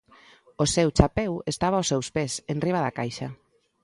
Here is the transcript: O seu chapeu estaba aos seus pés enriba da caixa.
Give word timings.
O 0.63 0.65
seu 0.75 0.87
chapeu 0.97 1.31
estaba 1.53 1.75
aos 1.77 1.89
seus 1.91 2.07
pés 2.15 2.33
enriba 2.53 2.83
da 2.85 2.95
caixa. 2.99 3.27